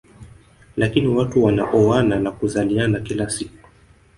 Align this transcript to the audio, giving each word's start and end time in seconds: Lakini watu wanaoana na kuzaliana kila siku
Lakini 0.77 1.07
watu 1.07 1.43
wanaoana 1.43 2.19
na 2.19 2.31
kuzaliana 2.31 2.99
kila 2.99 3.29
siku 3.29 3.67